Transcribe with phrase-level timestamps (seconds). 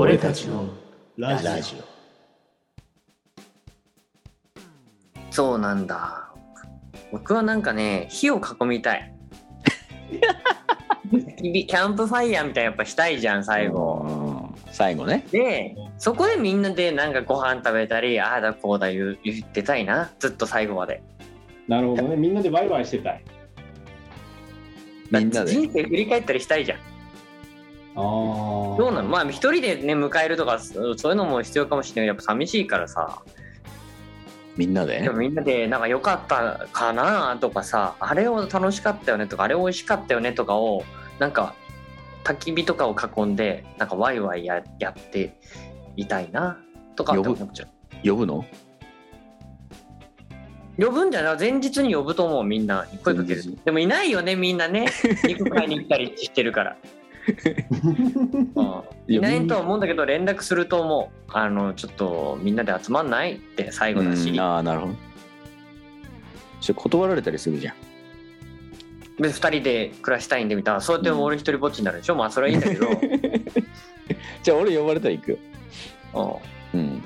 [0.00, 0.68] 俺たちの
[1.16, 1.82] ラジオ。
[5.32, 6.32] そうなんだ。
[7.10, 9.12] 僕はなんかね火を囲みたい。
[11.42, 14.54] キャンプファイヤーみたいなやっぱしたいじゃん最後。
[14.64, 14.72] うん。
[14.72, 15.26] 最後ね。
[15.32, 20.12] でそこでみんなでなんかご飯食べたりああだこうだ言う言ってたいな。
[20.20, 21.02] ずっと最後まで。
[21.66, 22.14] なるほどね。
[22.14, 23.24] みんなでワイワイしてたい。
[25.10, 25.50] みんなで。
[25.50, 26.78] 人生振り返ったりしたいじゃん。
[26.78, 26.82] あ
[27.94, 29.08] どうなの？
[29.08, 32.06] まあ一人でね迎えるとかそういうのも必要かもしれない。
[32.06, 33.22] けどやっぱ寂しいからさ。
[34.56, 35.08] みんなで？
[35.14, 37.94] みんなでなんか良かったかなとかさ。
[38.00, 40.84] あれを楽しかったよねとかあれ美味しかったよねとかを
[41.18, 41.54] なんか
[42.24, 45.38] 焚き火とかを囲んでなんかワイワイややって
[45.96, 46.58] いたいな
[46.96, 47.68] とかって思っちゃう。
[48.08, 48.44] 呼ぶの？
[50.76, 51.36] 呼ぶんじゃない？
[51.38, 52.86] 前日に呼ぶと思うみんな。
[52.92, 53.58] に声かける。
[53.64, 54.86] でもいないよねみんなね。
[55.24, 56.78] 肉買いに行ったりしてるから、うん、
[59.08, 61.30] いないとは思うんだけど連絡すると思う。
[61.32, 64.94] あのちょっとみんなで集まんないって最後だし、うんああなるほど。
[66.60, 67.74] それ断られたりするじゃん。
[69.22, 70.80] で2人で暮らしたいんでみたいな。
[70.80, 72.86] そうやって俺一人ぼっちになるでしょ、まあそれはいいんだけど、
[74.42, 75.30] じゃあ俺呼ばれたら行く。
[75.32, 76.40] よ
[76.72, 77.02] うんうん。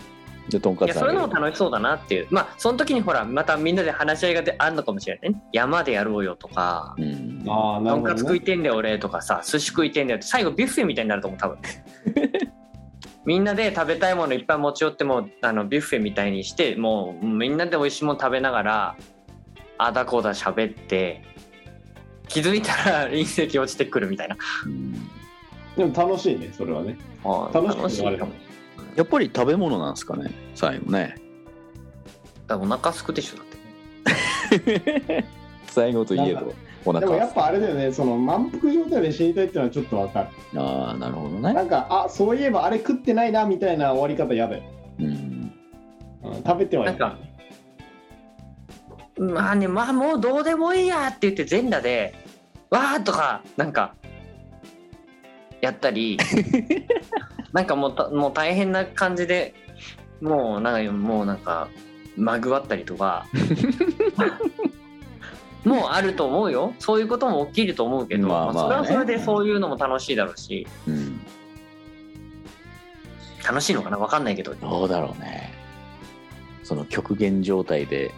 [0.48, 2.26] じゃあとんかついやそれのも楽しそうだなっていう。
[2.30, 5.42] まあその時にほらまたみんなで話し合いがであるのかもしれないね。
[5.52, 6.94] 山でやろうよとか。
[6.98, 11.58] うんああなとんかつ食るほどねいてんだよ俺とかさ寿司食いてんだよって最後ビュッフェみたいになると思う多分。
[13.24, 18.96] みんなで食べたいものいっぱい持ち寄ってもあのビュッフェみたいにしてもうみんなで美味しいもの食べながら
[19.78, 21.22] あだこうだ喋って
[22.28, 24.36] 気づいたら隕石落ちてくるみたいな。
[24.66, 24.92] うん。
[25.76, 26.96] でも楽しいねそれはね。
[27.24, 28.32] あ楽しく楽しいかも。
[28.96, 31.16] やっぱり食べ物なんですかね最後ね。
[32.46, 33.42] だお腹すくでしょだ
[34.56, 35.24] って
[35.72, 36.52] 最後といえど
[36.84, 40.60] おでもや腹っぱあれだよねその満腹状態で死にたいっていうのはちょっとわかる。
[40.60, 44.62] ああなるほどなねんかあそういえばあれ食ってないなみたいな終わり方嫌だよ、
[44.98, 45.52] うん。
[46.24, 47.18] うん、食べてはいなんか
[49.18, 52.14] まあねまあもうどうでもいいやって言って全裸で
[52.70, 53.94] わーとかなんか
[55.60, 56.18] やったり
[57.52, 59.54] なんかもうたもう大変な感じで
[60.20, 61.68] もうなんかもうなんか
[62.16, 63.26] まぐわったりとか
[65.64, 66.74] もうあると思うよ。
[66.78, 70.66] そういうことも起きると思うけど、まあまあねそれはそれでそういうのも楽しいだろうし。
[70.86, 71.20] うん。
[73.46, 73.98] 楽しいのかな？
[73.98, 74.54] 分かんないけど。
[74.54, 75.52] どうだろうね。
[76.62, 78.12] その極限状態で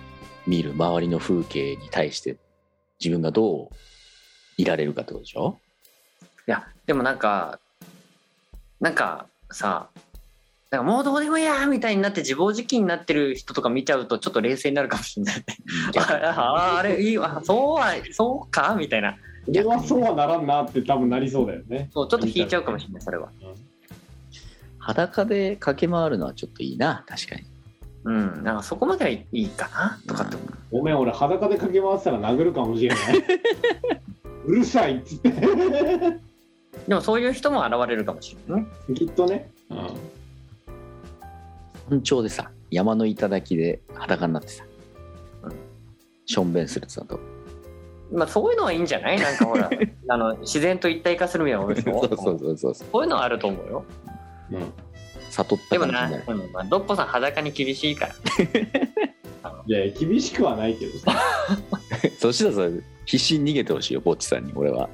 [0.47, 2.37] 見る周りの風景に対して
[3.01, 3.69] 自分がどう
[4.59, 5.59] いられるかってことでしょ？
[6.47, 7.59] いやでもなんか
[8.81, 9.89] なんかさ
[10.75, 15.45] なんかもうどうでもいいやみたいになって自暴自棄になってる人とか見ちゃうとちょっと冷静になるかもしれない。
[15.97, 19.17] あああれいいわそうはそうかみたいな。
[19.47, 21.91] 俺はそうはならんなって多分なりそうだよね。
[21.93, 23.29] そうちょっと引いちゃうかもしれないそれは。
[24.79, 27.45] 裸で駆け回るのはちょっといいな確かに。
[28.07, 30.49] うんなんかそこまではいいかなとかって思う。
[30.79, 32.99] ごめん俺裸で駆け回ってたら殴るかもしれない。
[34.45, 35.31] うるさいっつって。
[36.89, 38.95] でもそういう人も現れるかもしれないね。
[38.97, 39.79] きっとね、うん、
[41.91, 44.65] 山頂でさ山の頂で裸になってさ、
[45.45, 45.53] うん
[46.27, 47.21] しょんべんするってさと
[48.13, 49.19] まあそういうのはいいんじゃない？
[49.19, 49.69] なんかほら
[50.09, 52.89] あの自然と一体化するみたいなことでしょそうそうそうそう。
[52.91, 53.85] こういうのはあると思うよ。
[54.53, 54.61] うん。
[55.31, 56.39] 悟ったでもな、感じになる。
[56.39, 58.15] でもまあ、どっこさん裸に厳しいから。
[59.67, 61.13] いや厳しくはないけどさ。
[62.19, 62.75] そしたらさ
[63.07, 64.89] 必死に逃げてほしいよぼっちさんに俺は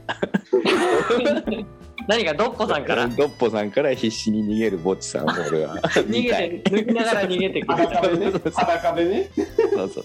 [2.06, 3.08] 何かどっこさんから。
[3.08, 5.76] ドッポさんから必死に逃げるぼっちさんを俺は。
[6.08, 7.86] 逃げて抜きながら逃げてくる。
[7.86, 8.32] 裸でね。
[8.54, 9.30] 裸でね。
[9.74, 10.04] そうそう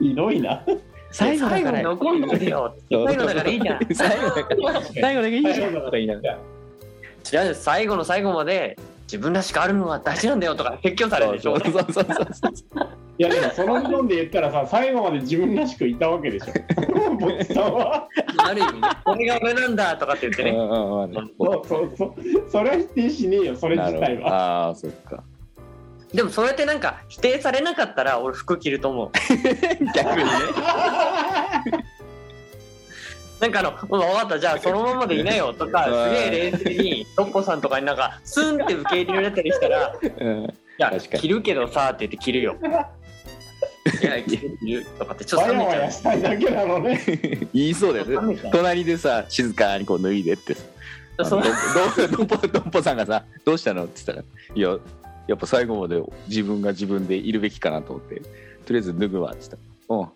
[0.00, 0.62] ひどいな。
[1.10, 2.74] 最後だから残んないでよ。
[2.90, 3.94] 最後だからいいじゃん。
[3.94, 5.54] 最後だから最後だけいいじゃん。
[5.54, 6.38] 最後だからとか言いながら
[7.24, 11.58] じゃあ最後の最後まで自分らしくあるのは大事なんだよとか説教されるでしょ。
[11.58, 12.88] そうそうそうそう
[13.18, 16.52] いやでもその理論で言ったらさ最後まで自分らしくいたわけでしょ。
[17.18, 18.08] ぼっちさんは。
[18.38, 18.80] ある意味ね。
[19.04, 20.50] これが俺なんだとかって言ってね。
[20.50, 21.14] うんうんうん。
[21.14, 22.14] そうそうそう。
[22.50, 24.28] それは否定しねえよそれ自体は。
[24.66, 25.24] ああそっか。
[26.12, 29.10] でもそうやってなんか否定されなかったら俺服着ると思う。
[29.94, 30.30] 逆にね。
[33.40, 34.38] なんかあの「うん分かった？
[34.38, 36.04] じゃあそのままでいなよ」とかうん。
[36.04, 40.48] すげえ冷静にどっこさんとかになんかスンって受け入れられたりしたら「うんい
[40.78, 42.56] や確かに着るけどさ」って言って着るよ。
[44.02, 45.72] いや着る着るとかってちょっわと冷めちゃう。
[45.72, 47.00] やわやしたいだけなのね。
[47.52, 48.38] 言いそうだよね。
[48.52, 50.56] 隣でさ静かにこう脱いでって。
[51.18, 54.22] あのそうどど どっぽどっぽさんがさ「どうしたの?」って言ったら
[54.54, 54.78] 「いや
[55.28, 58.20] やっぱ最後まで自分が自分でいるべきかなと思って
[58.66, 59.94] とりあえず脱ぐわ」って言った。
[59.94, 60.08] ら「うん。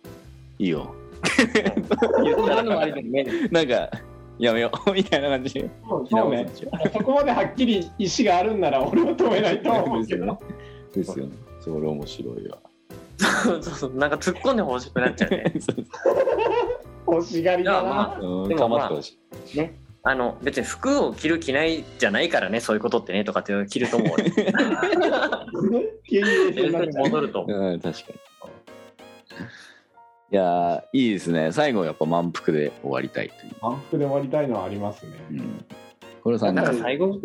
[0.64, 0.94] いいよ。
[2.24, 3.48] 言ったらのもありだよね。
[3.50, 3.90] なんか
[4.38, 4.92] やめよう。
[4.92, 5.54] みたいな感じ。
[5.54, 6.30] でそうそう。
[6.30, 6.46] ね
[6.92, 10.38] そこまではっきり意思があるんなら俺は止めないと思うけど。
[10.94, 11.32] ですよね。
[11.60, 12.58] それ面白いわ
[13.42, 15.52] そうそうなんか突っ込んでほしくなっちゃうね。
[17.06, 18.18] 欲しがりだな。
[18.20, 19.18] うんでもまあかまってほし
[19.54, 19.70] い。
[20.02, 24.16] あの別に服を着る着ないじゃないからねそういうことってねとかっていうの着ると思う
[26.96, 28.14] 戻るとうん確かに。
[30.32, 31.50] いやーいいですね。
[31.50, 35.12] 最後やっぱ満腹で終わりたいという、満腹で終わりたいのはありますね。
[35.32, 35.64] うん、
[36.30, 37.18] これさんなんかね最後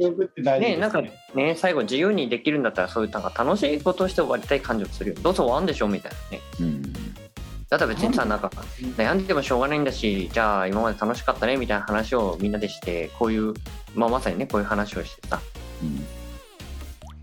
[0.57, 0.77] ね。
[0.77, 1.03] なんか
[1.35, 5.15] ね最後自由にできるんだったらそういうなんか楽しいことをして終わりたい感じもするよ。
[5.21, 6.41] どうせ終わんでしょみたいなね。
[6.59, 6.81] うん。
[7.69, 8.49] だったら別にさなんか
[8.97, 13.53] 悩んでもしょうがないんだしじゃあ今まで楽しかったねみたいな話をみんなでしてこういう、
[13.93, 15.39] まあ、まさにねこういう話をしてさ。
[15.83, 16.05] うん。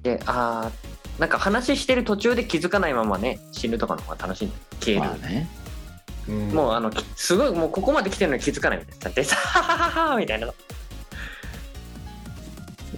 [0.03, 4.61] であーなんか話してる途中で気づかないままね死ぬとかの方が楽しいんだよ。
[4.81, 5.49] 消える、まあね。
[6.29, 6.49] うん。
[6.51, 9.15] もうあのきすごいもうここまで来てるのに気づかないみたいな。
[9.17, 10.53] でさははははみたいな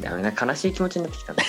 [0.05, 1.43] ダメな悲しい気持ちになってきたね。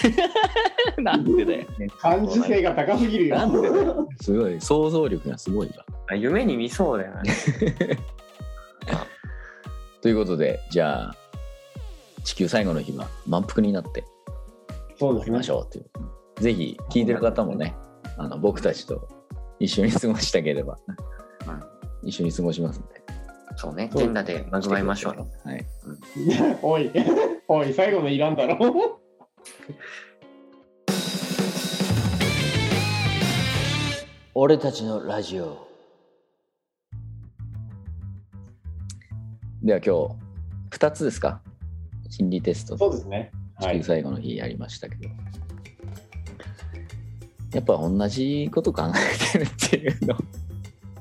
[1.04, 1.66] なんでだよ。
[2.00, 3.36] 感受性が高すぎるよ。
[3.36, 4.08] なんでだよ。
[4.22, 5.86] すごい想像力がすごいわ。
[6.08, 7.34] あ夢に見そうだよね。
[10.02, 11.16] ということでじゃあ
[12.24, 14.06] 地球最後の日は満腹になって
[14.98, 15.38] そうですね。
[15.38, 15.90] ましょうという。
[16.42, 17.76] ぜひ聞いてる方もね
[18.18, 19.10] あの僕たちと
[19.60, 20.78] 一緒に過ごしたければ、
[22.04, 23.04] 一緒に過ごしますんで。
[23.58, 23.90] そうね。
[23.94, 25.16] 全裸でまぐわいましょう。
[25.16, 25.66] よはい。
[26.62, 26.92] おい
[27.48, 29.00] おい最後のいらんだろ。
[34.34, 35.68] 俺たちのラジオ。
[39.62, 39.96] では今
[40.72, 41.42] 日2つですか？
[42.10, 42.78] 心理テスト。
[42.78, 43.32] そうですね。
[43.56, 43.84] はい。
[43.84, 45.08] 最後の日やりましたけど、
[47.54, 50.18] やっぱ同じこと考えてるっていうの。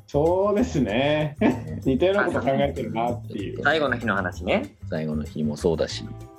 [0.06, 1.36] そうですね。
[1.84, 3.62] 似たようなこと考えてるなっていう。
[3.64, 4.76] 最後の日の話ね。
[4.88, 6.33] 最後の日もそうだし、うん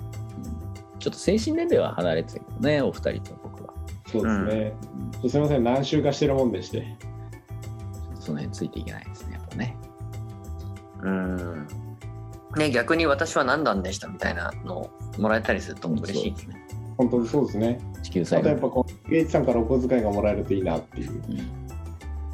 [0.98, 3.74] ちょっと精神年齢は離れてたけどねお二人と僕は、
[4.10, 4.76] そうですね、
[5.22, 5.30] うん。
[5.30, 6.96] すみません何週かしてるもんでして。
[8.20, 9.76] その辺ついていけないですねやっぱね。
[11.02, 11.68] うん。
[12.56, 16.34] ね逆に私は何段でしたみたいなのをもらえたりすると嬉しい。
[16.34, 16.66] ですね。
[16.96, 17.80] 本当にそうですね。
[18.02, 21.22] 地球あ最後のとやっぱこうゲイツさんからお小遣いがもらえるといいなっていう。
[21.26, 21.50] 日、うん。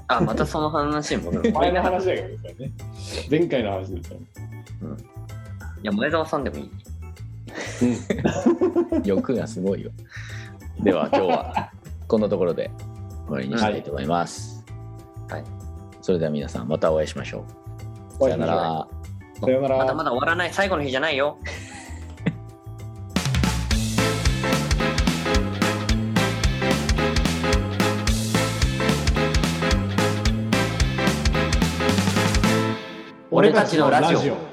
[0.09, 1.53] あまたその話に戻る。
[1.53, 2.73] 前の話だけどね。
[3.31, 4.27] 前回の話ですよね
[5.83, 6.71] いや前澤さんでもいい
[9.05, 9.91] 欲がすごいよ。
[10.83, 11.71] では今日は
[12.09, 12.71] こんなところで
[13.27, 14.65] 終わりにしたいと思います、
[15.29, 15.45] はい。
[16.01, 17.45] それでは皆さんまたお会いしましょ
[18.19, 18.25] う。
[18.25, 18.89] さよなら。
[19.41, 19.79] さよなら。
[19.79, 21.39] まだまだ終わらない最後の日じゃないよ。
[33.35, 34.52] 俺たちのラジオ